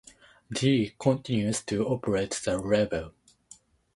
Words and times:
Gee 0.51 0.95
continues 0.97 1.61
to 1.65 1.85
operate 1.85 2.31
the 2.43 2.57
label. 2.57 3.11